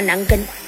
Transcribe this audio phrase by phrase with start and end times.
[0.00, 0.59] 难根。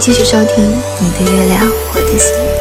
[0.00, 0.64] 继续收听
[1.00, 2.57] 你的月亮我的心。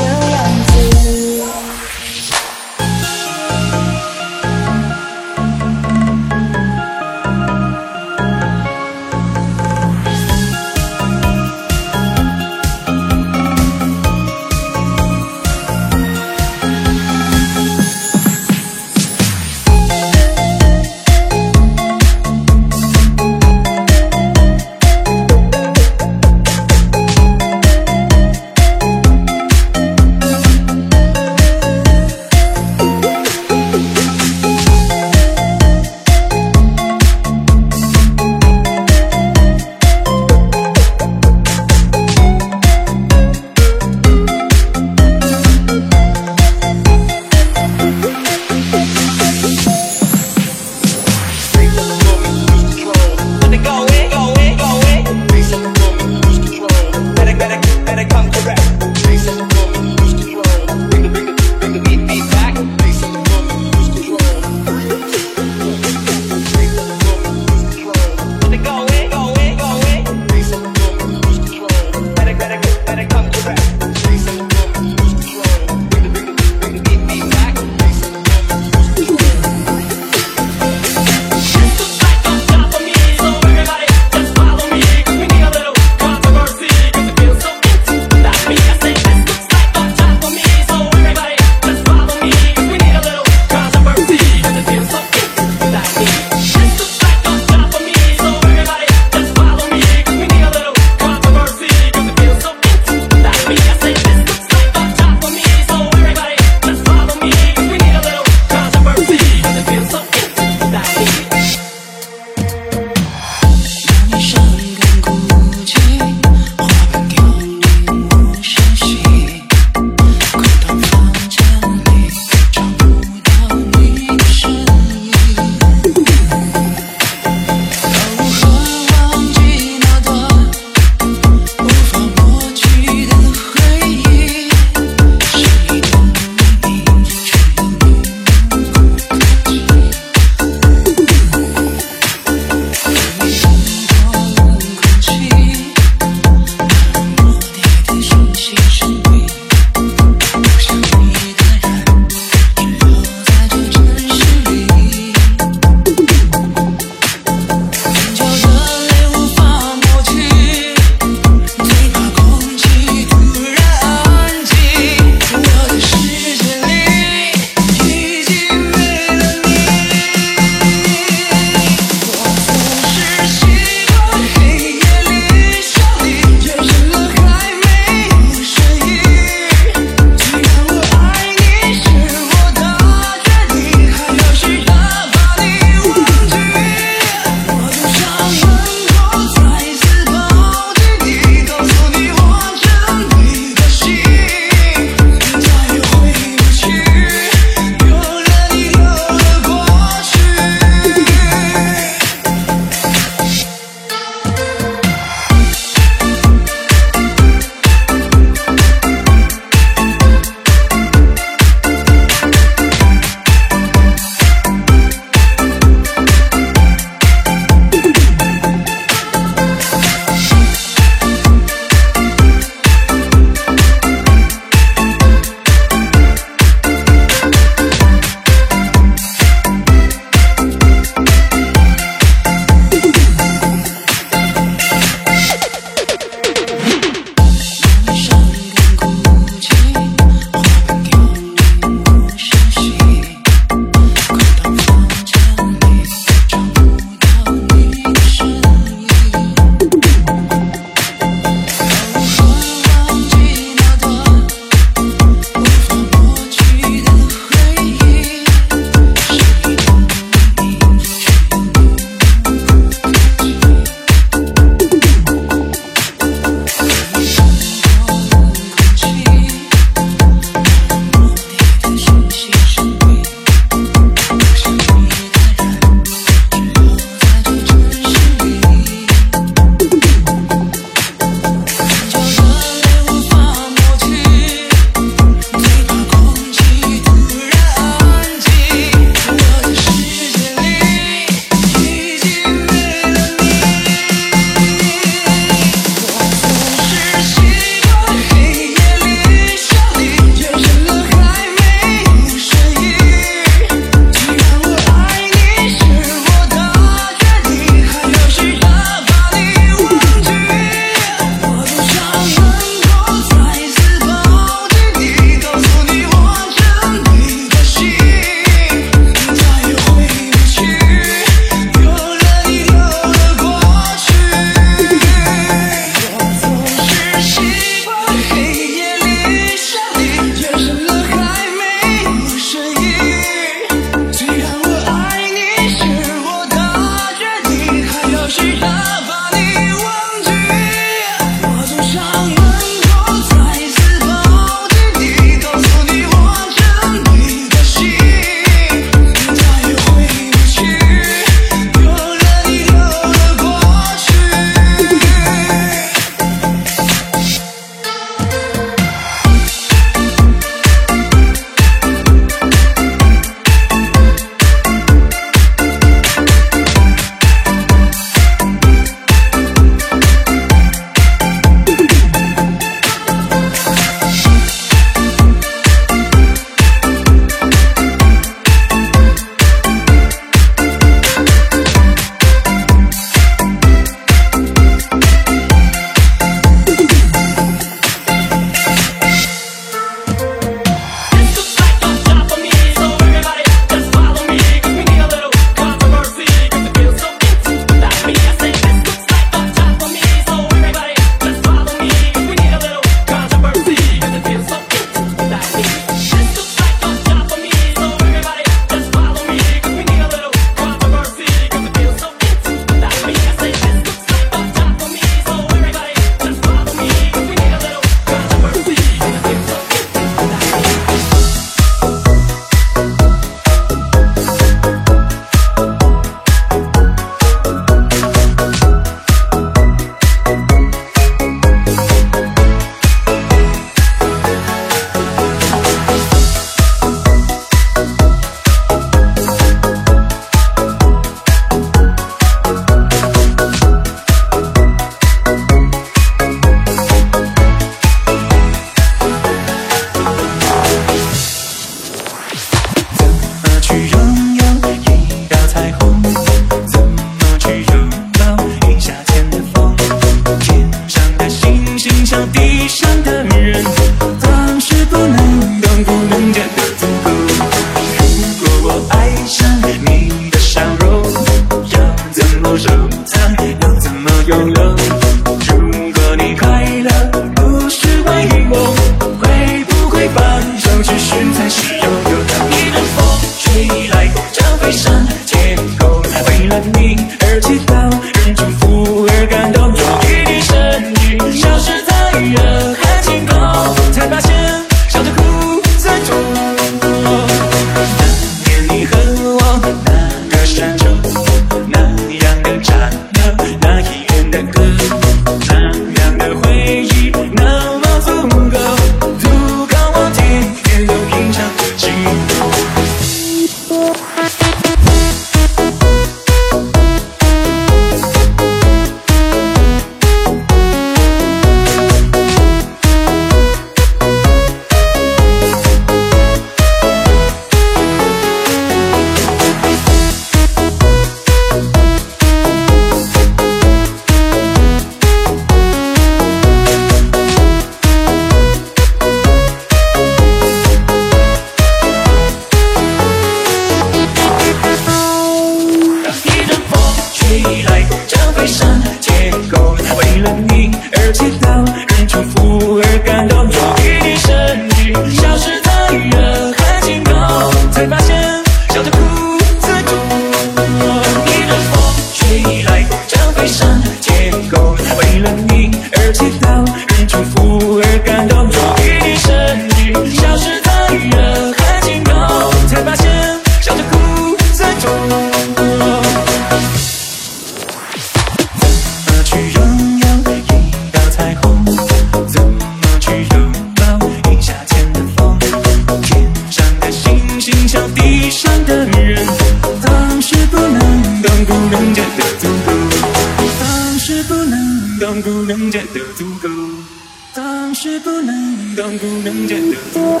[598.58, 600.00] 어떤 구명제도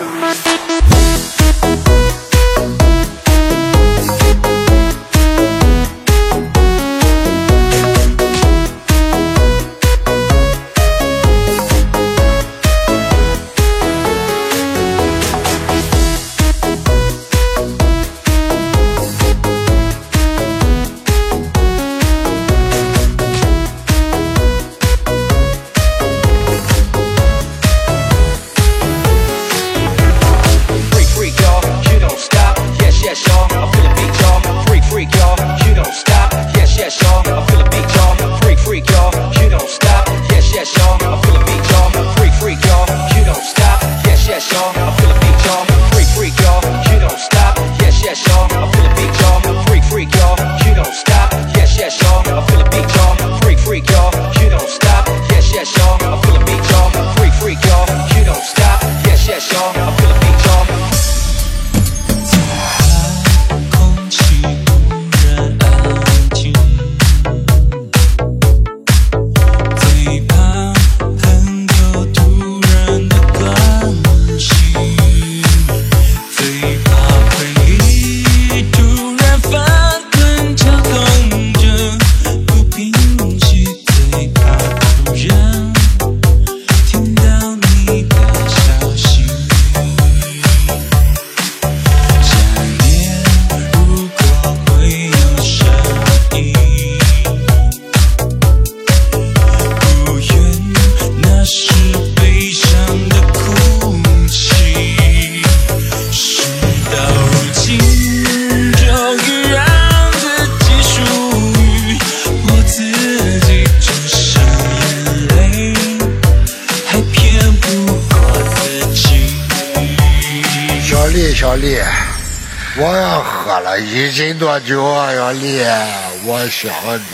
[126.64, 127.07] 我想